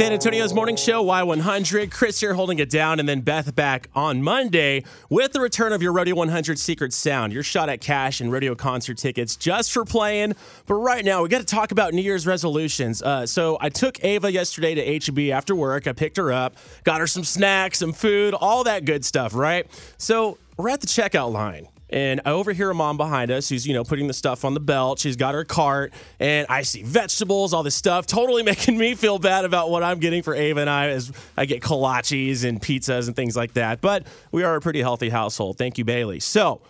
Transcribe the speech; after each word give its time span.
San 0.00 0.14
Antonio's 0.14 0.54
morning 0.54 0.76
show, 0.76 1.04
Y100. 1.04 1.90
Chris 1.90 2.20
here 2.20 2.32
holding 2.32 2.58
it 2.58 2.70
down, 2.70 3.00
and 3.00 3.06
then 3.06 3.20
Beth 3.20 3.54
back 3.54 3.90
on 3.94 4.22
Monday 4.22 4.82
with 5.10 5.34
the 5.34 5.40
return 5.42 5.74
of 5.74 5.82
your 5.82 5.92
Rodeo 5.92 6.14
100 6.14 6.58
Secret 6.58 6.94
Sound. 6.94 7.34
Your 7.34 7.42
shot 7.42 7.68
at 7.68 7.82
cash 7.82 8.22
and 8.22 8.32
rodeo 8.32 8.54
concert 8.54 8.96
tickets 8.96 9.36
just 9.36 9.70
for 9.70 9.84
playing. 9.84 10.36
But 10.64 10.76
right 10.76 11.04
now, 11.04 11.22
we 11.22 11.28
got 11.28 11.40
to 11.40 11.44
talk 11.44 11.70
about 11.70 11.92
New 11.92 12.00
Year's 12.00 12.26
resolutions. 12.26 13.02
Uh, 13.02 13.26
so 13.26 13.58
I 13.60 13.68
took 13.68 14.02
Ava 14.02 14.32
yesterday 14.32 14.74
to 14.74 15.12
HB 15.12 15.32
after 15.32 15.54
work. 15.54 15.86
I 15.86 15.92
picked 15.92 16.16
her 16.16 16.32
up, 16.32 16.56
got 16.82 17.00
her 17.00 17.06
some 17.06 17.22
snacks, 17.22 17.80
some 17.80 17.92
food, 17.92 18.32
all 18.32 18.64
that 18.64 18.86
good 18.86 19.04
stuff, 19.04 19.34
right? 19.34 19.66
So 19.98 20.38
we're 20.56 20.70
at 20.70 20.80
the 20.80 20.86
checkout 20.86 21.30
line. 21.30 21.68
And 21.90 22.20
I 22.24 22.30
overhear 22.30 22.70
a 22.70 22.74
mom 22.74 22.96
behind 22.96 23.30
us 23.30 23.48
who's, 23.48 23.66
you 23.66 23.74
know, 23.74 23.84
putting 23.84 24.06
the 24.06 24.12
stuff 24.12 24.44
on 24.44 24.54
the 24.54 24.60
belt. 24.60 24.98
She's 24.98 25.16
got 25.16 25.34
her 25.34 25.44
cart, 25.44 25.92
and 26.18 26.46
I 26.48 26.62
see 26.62 26.82
vegetables, 26.82 27.52
all 27.52 27.62
this 27.62 27.74
stuff, 27.74 28.06
totally 28.06 28.42
making 28.44 28.78
me 28.78 28.94
feel 28.94 29.18
bad 29.18 29.44
about 29.44 29.70
what 29.70 29.82
I'm 29.82 29.98
getting 29.98 30.22
for 30.22 30.34
Ava 30.34 30.60
and 30.60 30.70
I 30.70 30.88
as 30.88 31.12
I 31.36 31.46
get 31.46 31.62
kolaches 31.62 32.44
and 32.44 32.60
pizzas 32.60 33.06
and 33.06 33.16
things 33.16 33.36
like 33.36 33.54
that. 33.54 33.80
But 33.80 34.06
we 34.32 34.44
are 34.44 34.56
a 34.56 34.60
pretty 34.60 34.80
healthy 34.80 35.08
household. 35.08 35.58
Thank 35.58 35.78
you, 35.78 35.84
Bailey. 35.84 36.20
So 36.20 36.62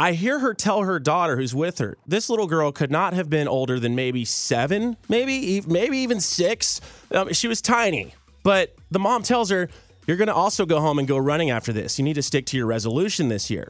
I 0.00 0.14
hear 0.14 0.40
her 0.40 0.52
tell 0.54 0.82
her 0.82 0.98
daughter 0.98 1.36
who's 1.36 1.54
with 1.54 1.78
her, 1.78 1.96
this 2.06 2.28
little 2.28 2.48
girl 2.48 2.72
could 2.72 2.90
not 2.90 3.12
have 3.12 3.30
been 3.30 3.46
older 3.46 3.78
than 3.78 3.94
maybe 3.94 4.24
seven, 4.24 4.96
maybe, 5.08 5.60
maybe 5.66 5.98
even 5.98 6.18
six. 6.18 6.80
Um, 7.12 7.32
she 7.32 7.46
was 7.46 7.60
tiny. 7.60 8.14
But 8.42 8.74
the 8.90 8.98
mom 8.98 9.22
tells 9.22 9.50
her, 9.50 9.68
You're 10.06 10.16
going 10.16 10.28
to 10.28 10.34
also 10.34 10.66
go 10.66 10.80
home 10.80 10.98
and 10.98 11.06
go 11.06 11.16
running 11.16 11.50
after 11.50 11.72
this. 11.72 11.98
You 11.98 12.04
need 12.04 12.14
to 12.14 12.22
stick 12.22 12.46
to 12.46 12.56
your 12.56 12.66
resolution 12.66 13.28
this 13.28 13.50
year. 13.50 13.68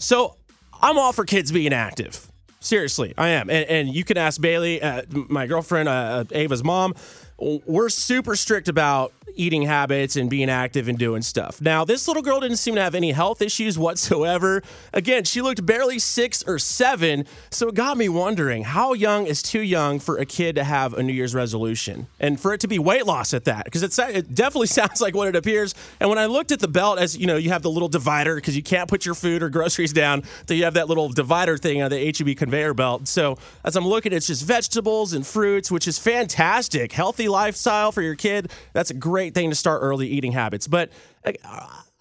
So 0.00 0.36
I'm 0.82 0.98
all 0.98 1.12
for 1.12 1.24
kids 1.24 1.52
being 1.52 1.72
active. 1.72 2.26
Seriously, 2.58 3.14
I 3.16 3.28
am. 3.28 3.48
And, 3.48 3.68
and 3.70 3.94
you 3.94 4.04
can 4.04 4.16
ask 4.18 4.40
Bailey, 4.40 4.82
uh, 4.82 5.02
my 5.10 5.46
girlfriend, 5.46 5.88
uh, 5.88 6.24
Ava's 6.32 6.64
mom. 6.64 6.94
We're 7.38 7.88
super 7.88 8.36
strict 8.36 8.68
about 8.68 9.12
eating 9.34 9.62
habits 9.62 10.16
and 10.16 10.28
being 10.30 10.50
active 10.50 10.88
and 10.88 10.98
doing 10.98 11.22
stuff. 11.22 11.60
Now, 11.60 11.84
this 11.84 12.06
little 12.08 12.22
girl 12.22 12.40
didn't 12.40 12.58
seem 12.58 12.74
to 12.74 12.82
have 12.82 12.94
any 12.94 13.12
health 13.12 13.42
issues 13.42 13.78
whatsoever. 13.78 14.62
Again, 14.92 15.24
she 15.24 15.40
looked 15.40 15.64
barely 15.64 15.98
six 15.98 16.42
or 16.46 16.58
seven. 16.58 17.24
So 17.50 17.68
it 17.68 17.74
got 17.74 17.96
me 17.96 18.08
wondering 18.08 18.64
how 18.64 18.92
young 18.92 19.26
is 19.26 19.42
too 19.42 19.62
young 19.62 19.98
for 19.98 20.18
a 20.18 20.26
kid 20.26 20.56
to 20.56 20.64
have 20.64 20.94
a 20.94 21.02
New 21.02 21.12
Year's 21.12 21.34
resolution 21.34 22.06
and 22.18 22.38
for 22.40 22.52
it 22.52 22.60
to 22.60 22.68
be 22.68 22.78
weight 22.78 23.06
loss 23.06 23.34
at 23.34 23.44
that? 23.44 23.64
Because 23.64 23.82
it 23.82 24.34
definitely 24.34 24.66
sounds 24.80 25.00
like 25.00 25.14
what 25.14 25.28
it 25.28 25.36
appears. 25.36 25.74
And 26.00 26.08
when 26.08 26.18
I 26.18 26.26
looked 26.26 26.52
at 26.52 26.60
the 26.60 26.68
belt, 26.68 26.98
as 26.98 27.16
you 27.16 27.26
know, 27.26 27.36
you 27.36 27.50
have 27.50 27.62
the 27.62 27.70
little 27.70 27.88
divider 27.88 28.34
because 28.34 28.56
you 28.56 28.62
can't 28.62 28.88
put 28.88 29.04
your 29.04 29.14
food 29.14 29.42
or 29.42 29.48
groceries 29.48 29.92
down. 29.92 30.22
So 30.46 30.54
you 30.54 30.64
have 30.64 30.74
that 30.74 30.88
little 30.88 31.08
divider 31.08 31.56
thing 31.56 31.82
on 31.82 31.90
the 31.90 32.04
HEB 32.04 32.36
conveyor 32.36 32.74
belt. 32.74 33.08
So 33.08 33.38
as 33.64 33.76
I'm 33.76 33.86
looking, 33.86 34.12
it's 34.12 34.26
just 34.26 34.44
vegetables 34.44 35.12
and 35.12 35.26
fruits, 35.26 35.70
which 35.70 35.86
is 35.86 35.98
fantastic. 35.98 36.92
Healthy 36.92 37.28
lifestyle 37.28 37.92
for 37.92 38.02
your 38.02 38.14
kid. 38.14 38.50
That's 38.72 38.90
a 38.90 38.94
great 38.94 39.29
great 39.30 39.40
thing 39.40 39.50
to 39.50 39.56
start 39.56 39.80
early 39.82 40.08
eating 40.08 40.32
habits. 40.32 40.66
But 40.66 40.90
uh, 41.24 41.32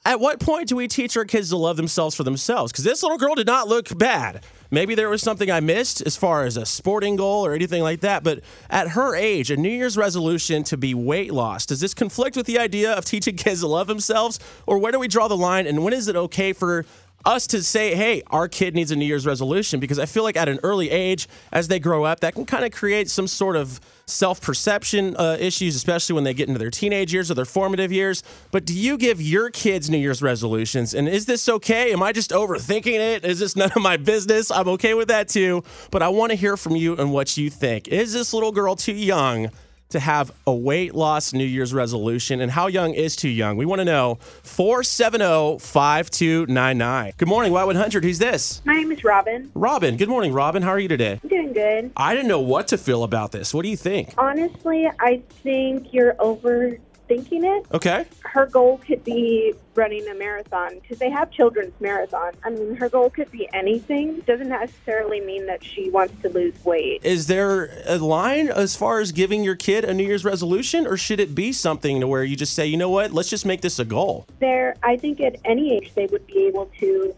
at 0.06 0.20
what 0.20 0.40
point 0.40 0.70
do 0.70 0.76
we 0.76 0.88
teach 0.88 1.16
our 1.18 1.26
kids 1.26 1.50
to 1.50 1.58
love 1.58 1.78
themselves 1.78 2.16
for 2.16 2.24
themselves? 2.24 2.72
Because 2.72 2.84
this 2.84 3.04
little 3.04 3.18
girl 3.18 3.36
did 3.36 3.48
not 3.48 3.68
look 3.68 3.96
bad. 3.98 4.44
Maybe 4.72 4.96
there 4.96 5.10
was 5.10 5.22
something 5.22 5.50
I 5.50 5.60
missed 5.60 6.02
as 6.06 6.16
far 6.16 6.46
as 6.46 6.56
a 6.58 6.66
sporting 6.66 7.16
goal 7.16 7.46
or 7.46 7.54
anything 7.54 7.84
like 7.84 8.02
that. 8.02 8.24
But 8.24 8.42
at 8.70 8.90
her 8.90 9.16
age, 9.16 9.52
a 9.52 9.58
New 9.58 9.70
Year's 9.70 9.98
resolution 9.98 10.64
to 10.66 10.78
be 10.78 10.94
weight 10.94 11.34
loss, 11.34 11.66
does 11.66 11.80
this 11.80 11.94
conflict 11.94 12.36
with 12.38 12.46
the 12.46 12.60
idea 12.60 12.94
of 12.94 13.06
teaching 13.06 13.36
kids 13.36 13.62
to 13.62 13.68
love 13.68 13.88
themselves? 13.88 14.40
Or 14.66 14.78
where 14.78 14.92
do 14.92 15.00
we 15.00 15.08
draw 15.08 15.28
the 15.28 15.38
line? 15.38 15.68
And 15.68 15.84
when 15.84 15.94
is 15.94 16.08
it 16.08 16.16
okay 16.16 16.54
for 16.54 16.86
us 17.26 17.48
to 17.48 17.62
say, 17.62 17.96
hey, 17.96 18.24
our 18.28 18.48
kid 18.48 18.76
needs 18.76 18.92
a 18.92 18.96
New 18.96 19.06
Year's 19.06 19.26
resolution 19.26 19.80
because 19.80 20.00
I 20.00 20.06
feel 20.06 20.24
like 20.24 20.38
at 20.38 20.48
an 20.48 20.60
early 20.64 20.90
age, 20.90 21.28
as 21.52 21.68
they 21.68 21.80
grow 21.80 22.04
up, 22.04 22.22
that 22.22 22.36
can 22.36 22.46
kind 22.46 22.66
of 22.66 22.72
create 22.72 23.10
some 23.10 23.28
sort 23.28 23.56
of 23.56 23.80
self 24.06 24.42
perception 24.42 25.16
uh, 25.18 25.38
issues, 25.40 25.76
especially 25.76 26.16
when 26.16 26.24
they 26.24 26.34
get 26.34 26.48
into 26.48 26.60
their 26.60 26.72
teenage 26.72 27.14
years 27.14 27.30
or 27.30 27.34
their 27.34 27.46
formative 27.46 27.92
years. 27.92 28.24
But 28.52 28.66
do 28.66 28.74
you 28.74 28.98
give 28.98 29.22
your 29.22 29.50
kids 29.50 29.90
New 29.90 29.98
Year's 29.98 30.22
resolutions? 30.22 30.94
And 30.94 31.08
is 31.08 31.26
this 31.26 31.48
okay? 31.50 31.92
Am 31.94 32.02
I 32.02 32.12
just 32.12 32.32
overthinking 32.32 33.00
it? 33.00 33.26
Is 33.26 33.40
this 33.40 33.56
none 33.56 33.72
of 33.76 33.82
my 33.82 33.98
business? 33.98 34.52
I'm 34.52 34.68
okay 34.70 34.94
with 34.94 35.10
that 35.10 35.28
too. 35.28 35.64
But 35.92 36.02
I 36.02 36.10
want 36.10 36.32
to 36.32 36.36
hear 36.36 36.58
from 36.58 36.76
you 36.76 36.96
and 36.96 37.12
what 37.12 37.38
you 37.38 37.50
think. 37.50 37.88
Is 37.88 38.14
this 38.14 38.34
little 38.34 38.52
girl 38.52 38.76
too 38.76 38.94
young? 38.94 39.52
To 39.90 40.00
have 40.00 40.32
a 40.46 40.54
weight 40.54 40.94
loss 40.94 41.34
New 41.34 41.46
Year's 41.46 41.74
resolution? 41.74 42.42
And 42.42 42.52
how 42.52 42.68
young 42.68 42.94
is 42.94 43.16
too 43.16 43.30
young? 43.30 43.58
We 43.58 43.66
want 43.66 43.80
to 43.80 43.86
know. 43.86 44.20
470 44.44 45.60
5299. 45.60 47.14
Good 47.18 47.28
morning, 47.28 47.52
Y100. 47.52 48.04
Who's 48.04 48.20
this? 48.20 48.62
My 48.66 48.76
name 48.76 48.92
is 48.92 49.04
Robin. 49.04 49.52
Robin. 49.56 49.98
Good 49.98 50.10
morning, 50.10 50.32
Robin. 50.32 50.62
How 50.62 50.70
are 50.70 50.80
you 50.80 50.88
today? 50.88 51.20
I'm 51.24 51.30
doing 51.30 51.54
good. 51.54 51.92
I 51.98 52.14
didn't 52.14 52.28
know 52.28 52.40
what 52.40 52.68
to 52.70 52.78
feel 52.78 53.04
about 53.04 53.32
this. 53.32 53.54
What 53.54 53.64
do 53.64 53.70
you 53.70 53.78
think? 53.78 54.14
Honestly, 54.18 54.88
I 55.00 55.22
think 55.44 55.92
you're 55.92 56.16
over 56.20 56.78
thinking 57.10 57.44
it. 57.44 57.66
Okay. 57.74 58.06
Her 58.22 58.46
goal 58.46 58.78
could 58.78 59.04
be 59.04 59.54
running 59.76 60.08
a 60.08 60.14
marathon 60.14 60.80
because 60.80 61.00
they 61.00 61.10
have 61.10 61.32
children's 61.32 61.74
marathon. 61.82 62.34
I 62.46 62.52
mean, 62.52 62.76
her 62.76 62.88
goal 62.88 63.10
could 63.10 63.32
be 63.32 63.50
anything. 63.52 64.22
Doesn't 64.22 64.48
necessarily 64.48 65.20
mean 65.20 65.48
that 65.48 65.64
she 65.64 65.90
wants 65.90 66.14
to 66.22 66.30
lose 66.30 66.54
weight. 66.64 67.02
Is 67.04 67.28
there 67.28 67.84
a 67.86 67.98
line 67.98 68.48
as 68.50 68.76
far 68.76 69.00
as 69.00 69.12
giving 69.12 69.44
your 69.44 69.56
kid 69.56 69.84
a 69.84 69.94
New 69.94 70.06
Year's 70.06 70.24
resolution, 70.24 70.88
or 70.88 70.96
should 70.96 71.20
it 71.20 71.34
be 71.36 71.52
something 71.52 72.00
to 72.00 72.08
where 72.08 72.24
you 72.24 72.36
just 72.36 72.54
say, 72.54 72.68
you 72.68 72.78
know 72.78 72.90
what, 72.90 73.12
let's 73.12 73.30
just 73.30 73.46
make 73.46 73.62
this 73.62 73.80
a 73.80 73.86
goal? 73.86 74.28
There, 74.40 74.76
I 74.84 74.96
think 74.96 75.20
at 75.20 75.38
any 75.44 75.76
age 75.76 75.94
they 75.96 76.06
would 76.06 76.28
be 76.28 76.46
able 76.46 76.68
to 76.80 77.16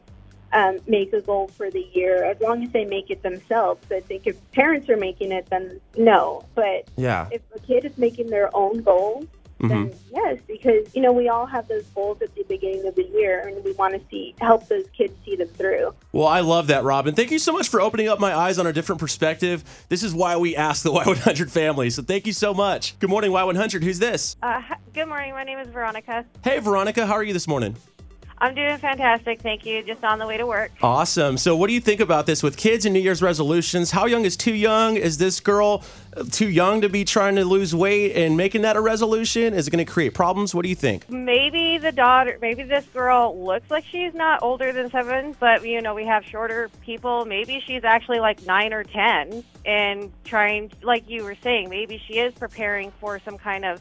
um, 0.54 0.80
make 0.88 1.14
a 1.14 1.22
goal 1.22 1.50
for 1.50 1.70
the 1.70 1.88
year 1.94 2.24
as 2.24 2.40
long 2.40 2.64
as 2.64 2.72
they 2.72 2.86
make 2.86 3.10
it 3.10 3.24
themselves. 3.24 3.86
I 3.92 4.00
think 4.00 4.28
if 4.28 4.38
parents 4.52 4.90
are 4.90 4.98
making 4.98 5.32
it, 5.32 5.48
then 5.50 5.80
no. 5.98 6.46
But 6.56 6.88
yeah. 6.96 7.28
if 7.32 7.42
a 7.54 7.60
kid 7.60 7.86
is 7.86 7.98
making 7.98 8.28
their 8.28 8.56
own 8.56 8.82
goals, 8.82 9.28
then 9.70 9.90
mm-hmm. 9.90 10.16
yes, 10.16 10.40
because 10.48 10.94
you 10.96 11.02
know 11.02 11.12
we 11.12 11.30
all 11.30 11.46
have 11.46 11.68
those 11.68 11.84
goals 11.96 12.22
at 12.22 12.34
the 12.36 12.44
beginning 12.44 12.86
of 12.88 12.96
the 12.96 13.04
year, 13.04 13.48
and 13.48 13.64
we 13.64 13.72
want 13.74 13.94
to 13.94 14.02
see 14.10 14.36
help 14.40 14.68
those 14.68 14.86
kids 14.96 15.14
see 15.26 15.36
them 15.36 15.48
through. 15.50 15.94
Well, 16.12 16.28
I 16.28 16.40
love 16.40 16.68
that, 16.68 16.84
Robin. 16.84 17.16
Thank 17.16 17.32
you 17.32 17.40
so 17.40 17.54
much 17.54 17.70
for 17.70 17.82
opening 17.82 18.08
up 18.08 18.20
my 18.20 18.36
eyes 18.36 18.58
on 18.58 18.68
a 18.68 18.74
different 18.74 19.00
perspective. 19.00 19.64
This 19.90 20.04
is 20.04 20.14
why 20.14 20.38
we 20.38 20.56
ask 20.56 20.84
the 20.84 20.92
Y100 20.92 21.50
family. 21.50 21.90
So 21.90 22.02
thank 22.02 22.26
you 22.28 22.34
so 22.34 22.54
much. 22.54 22.98
Good 23.00 23.10
morning, 23.10 23.32
Y100. 23.32 23.84
Who's 23.84 24.00
this? 24.00 24.36
Uh, 24.42 24.62
good 24.94 25.08
morning. 25.08 25.34
My 25.34 25.44
name 25.44 25.60
is 25.60 25.68
Veronica. 25.68 26.26
Hey, 26.44 26.60
Veronica. 26.60 27.06
How 27.06 27.14
are 27.14 27.24
you 27.24 27.34
this 27.34 27.48
morning? 27.48 27.76
I'm 28.42 28.56
doing 28.56 28.76
fantastic. 28.80 29.40
Thank 29.40 29.68
you. 29.68 29.84
Just 29.84 30.04
on 30.04 30.18
the 30.18 30.26
way 30.26 30.36
to 30.36 30.48
work. 30.48 30.72
Awesome. 30.82 31.38
So, 31.38 31.56
what 31.56 31.68
do 31.68 31.74
you 31.74 31.80
think 31.80 32.00
about 32.00 32.26
this 32.26 32.42
with 32.42 32.58
kids 32.58 32.88
and 32.88 32.94
New 32.94 33.00
Year's 33.00 33.22
resolutions? 33.22 33.92
How 33.92 34.08
young 34.08 34.26
is 34.26 34.36
too 34.36 34.56
young? 34.56 34.98
Is 34.98 35.20
this 35.20 35.40
girl 35.40 35.84
too 36.32 36.50
young 36.50 36.82
to 36.82 36.90
be 36.90 37.06
trying 37.06 37.36
to 37.36 37.46
lose 37.46 37.76
weight 37.76 38.16
and 38.16 38.36
making 38.36 38.64
that 38.64 38.76
a 38.76 38.82
resolution? 38.82 39.54
Is 39.54 39.68
it 39.68 39.72
going 39.72 39.86
to 39.86 39.92
create 39.92 40.16
problems? 40.16 40.56
What 40.56 40.64
do 40.64 40.70
you 40.70 40.76
think? 40.76 41.08
Maybe 41.08 41.78
the 41.78 41.92
daughter, 41.92 42.40
maybe 42.42 42.64
this 42.64 42.86
girl 42.88 43.40
looks 43.40 43.70
like 43.70 43.86
she's 43.86 44.16
not 44.16 44.42
older 44.42 44.74
than 44.74 44.90
seven, 44.90 45.36
but 45.40 45.64
you 45.64 45.80
know, 45.80 45.94
we 45.94 46.06
have 46.08 46.26
shorter 46.26 46.72
people. 46.82 47.26
Maybe 47.26 47.64
she's 47.64 47.84
actually 47.84 48.22
like 48.22 48.44
nine 48.48 48.74
or 48.74 48.84
10 48.84 49.44
and 49.68 50.12
trying, 50.24 50.72
like 50.82 51.08
you 51.08 51.24
were 51.24 51.38
saying, 51.44 51.70
maybe 51.70 52.02
she 52.08 52.18
is 52.18 52.34
preparing 52.34 52.92
for 53.00 53.20
some 53.20 53.38
kind 53.38 53.66
of 53.66 53.80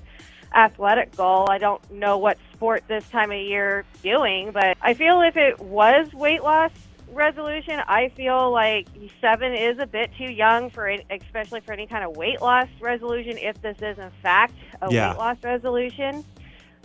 athletic 0.54 1.16
goal. 1.16 1.46
I 1.48 1.58
don't 1.58 1.90
know 1.90 2.18
what 2.18 2.38
sport 2.52 2.84
this 2.88 3.08
time 3.08 3.30
of 3.30 3.38
year 3.38 3.84
doing, 4.02 4.52
but 4.52 4.76
I 4.80 4.94
feel 4.94 5.20
if 5.22 5.36
it 5.36 5.60
was 5.60 6.12
weight 6.12 6.42
loss 6.42 6.70
resolution, 7.12 7.80
I 7.86 8.08
feel 8.10 8.50
like 8.50 8.88
seven 9.20 9.54
is 9.54 9.78
a 9.78 9.86
bit 9.86 10.10
too 10.16 10.30
young 10.30 10.70
for 10.70 10.88
it, 10.88 11.04
especially 11.10 11.60
for 11.60 11.72
any 11.72 11.86
kind 11.86 12.04
of 12.04 12.16
weight 12.16 12.40
loss 12.40 12.68
resolution. 12.80 13.38
If 13.38 13.60
this 13.62 13.76
is 13.80 13.98
in 13.98 14.10
fact 14.22 14.54
a 14.80 14.92
yeah. 14.92 15.10
weight 15.10 15.18
loss 15.18 15.36
resolution, 15.42 16.24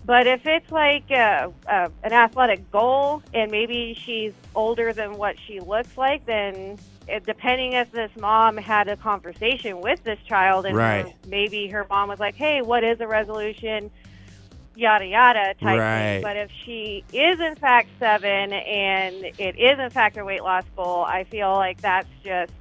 but 0.06 0.28
if 0.28 0.46
it's 0.46 0.72
like 0.72 1.10
a, 1.10 1.52
a, 1.68 1.92
an 2.04 2.14
athletic 2.14 2.72
goal 2.72 3.24
and 3.34 3.50
maybe 3.50 3.98
she's 4.06 4.34
older 4.54 4.94
than 4.94 5.18
what 5.18 5.36
she 5.40 5.60
looks 5.60 5.98
like, 5.98 6.26
then 6.26 6.78
it, 7.08 7.26
depending 7.26 7.74
if 7.74 7.92
this 7.92 8.12
mom 8.20 8.58
had 8.58 8.88
a 8.88 8.98
conversation 8.98 9.82
with 9.82 10.04
this 10.04 10.20
child 10.28 10.66
and 10.66 10.76
right. 10.76 11.06
her, 11.06 11.14
maybe 11.28 11.68
her 11.68 11.86
mom 11.90 12.10
was 12.10 12.20
like, 12.20 12.36
"Hey, 12.36 12.62
what 12.62 12.84
is 12.84 13.00
a 13.02 13.08
resolution?" 13.08 13.90
yada 14.75 15.06
yada 15.06 15.54
type 15.56 15.80
right. 15.80 16.00
thing. 16.00 16.22
But 16.22 16.38
if 16.38 16.51
she 16.63 17.04
is 17.13 17.40
in 17.40 17.56
fact 17.56 17.90
seven 18.00 18.54
and 18.54 19.16
it 19.38 19.58
is 19.58 19.80
in 19.80 19.90
fact 19.90 20.18
her 20.18 20.25
weight 20.25 20.44
loss 20.44 20.66
goal, 20.75 21.04
I 21.04 21.24
feel 21.24 21.51
like 21.54 21.81
that's 21.81 22.10
just 22.24 22.51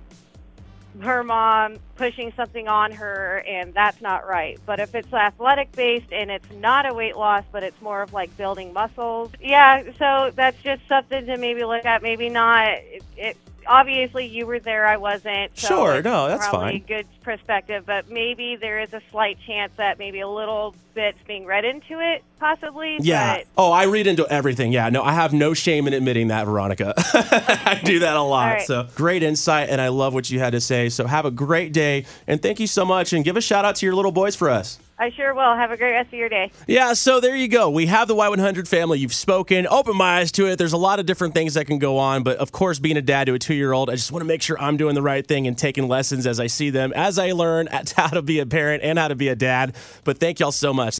her 1.00 1.24
mom 1.24 1.76
pushing 1.96 2.32
something 2.36 2.68
on 2.68 2.92
her 2.92 3.42
and 3.46 3.74
that's 3.74 4.00
not 4.00 4.26
right. 4.26 4.58
But 4.66 4.80
if 4.80 4.94
it's 4.94 5.12
athletic 5.12 5.72
based 5.72 6.12
and 6.12 6.30
it's 6.30 6.50
not 6.52 6.90
a 6.90 6.94
weight 6.94 7.16
loss 7.16 7.44
but 7.52 7.62
it's 7.62 7.80
more 7.80 8.02
of 8.02 8.12
like 8.12 8.36
building 8.36 8.72
muscles, 8.72 9.30
yeah, 9.40 9.82
so 9.98 10.30
that's 10.34 10.60
just 10.62 10.86
something 10.88 11.26
to 11.26 11.36
maybe 11.36 11.64
look 11.64 11.84
at, 11.84 12.02
maybe 12.02 12.28
not 12.28 12.68
it, 12.68 13.02
it 13.16 13.36
obviously 13.66 14.26
you 14.26 14.46
were 14.46 14.60
there, 14.60 14.86
I 14.86 14.96
wasn't. 14.96 15.56
So 15.58 15.68
sure, 15.68 16.02
no, 16.02 16.28
that's 16.28 16.48
probably 16.48 16.80
fine. 16.80 16.86
Good 16.86 17.06
perspective, 17.22 17.84
but 17.86 18.10
maybe 18.10 18.56
there 18.56 18.80
is 18.80 18.92
a 18.92 19.00
slight 19.10 19.38
chance 19.46 19.72
that 19.76 19.98
maybe 19.98 20.20
a 20.20 20.28
little 20.28 20.74
bit's 20.94 21.18
being 21.26 21.44
read 21.44 21.64
into 21.64 22.00
it, 22.00 22.22
possibly. 22.38 22.98
Yeah. 23.00 23.38
But... 23.38 23.46
Oh, 23.58 23.72
I 23.72 23.84
read 23.84 24.06
into 24.06 24.26
everything. 24.28 24.72
Yeah. 24.72 24.88
No, 24.90 25.02
I 25.02 25.12
have 25.12 25.32
no 25.32 25.54
shame 25.54 25.86
in 25.86 25.92
admitting 25.92 26.28
that, 26.28 26.44
Veronica. 26.44 26.94
I 26.98 27.80
do 27.84 28.00
that 28.00 28.16
a 28.16 28.22
lot. 28.22 28.54
Right. 28.54 28.66
So 28.66 28.88
great 28.94 29.22
insight, 29.22 29.70
and 29.70 29.80
I 29.80 29.88
love 29.88 30.14
what 30.14 30.30
you 30.30 30.38
had 30.38 30.52
to 30.52 30.60
say. 30.60 30.88
So 30.88 31.06
have 31.06 31.24
a 31.24 31.30
great 31.30 31.72
day, 31.72 32.06
and 32.26 32.40
thank 32.40 32.60
you 32.60 32.66
so 32.66 32.84
much, 32.84 33.12
and 33.12 33.24
give 33.24 33.36
a 33.36 33.40
shout 33.40 33.64
out 33.64 33.76
to 33.76 33.86
your 33.86 33.94
little 33.94 34.12
boys 34.12 34.36
for 34.36 34.50
us. 34.50 34.78
I 34.98 35.10
sure 35.10 35.34
will. 35.34 35.56
Have 35.56 35.72
a 35.72 35.76
great 35.76 35.92
rest 35.92 36.08
of 36.08 36.18
your 36.18 36.28
day. 36.28 36.52
Yeah, 36.68 36.92
so 36.92 37.18
there 37.18 37.34
you 37.34 37.48
go. 37.48 37.68
We 37.68 37.86
have 37.86 38.06
the 38.06 38.14
Y100 38.14 38.68
family. 38.68 39.00
You've 39.00 39.14
spoken, 39.14 39.66
opened 39.66 39.96
my 39.96 40.18
eyes 40.18 40.30
to 40.32 40.46
it. 40.46 40.56
There's 40.56 40.72
a 40.72 40.78
lot 40.78 41.00
of 41.00 41.06
different 41.06 41.34
things 41.34 41.54
that 41.54 41.66
can 41.66 41.78
go 41.78 41.98
on, 41.98 42.22
but 42.22 42.36
of 42.38 42.52
course, 42.52 42.78
being 42.78 42.96
a 42.96 43.02
dad 43.02 43.24
to 43.24 43.34
a 43.34 43.38
two 43.38 43.54
year 43.54 43.72
old, 43.72 43.90
I 43.90 43.94
just 43.94 44.12
want 44.12 44.20
to 44.22 44.26
make 44.26 44.40
sure 44.40 44.60
I'm 44.60 44.76
doing 44.76 44.94
the 44.94 45.02
right 45.02 45.26
thing 45.26 45.48
and 45.48 45.58
taking 45.58 45.88
lessons 45.88 46.26
as 46.26 46.38
I 46.38 46.46
see 46.46 46.70
them, 46.70 46.92
as 46.94 47.18
I 47.18 47.32
learn 47.32 47.68
how 47.96 48.08
to 48.08 48.22
be 48.22 48.38
a 48.38 48.46
parent 48.46 48.84
and 48.84 48.98
how 48.98 49.08
to 49.08 49.16
be 49.16 49.28
a 49.28 49.36
dad. 49.36 49.74
But 50.04 50.18
thank 50.18 50.38
y'all 50.38 50.52
so 50.52 50.72
much. 50.72 50.92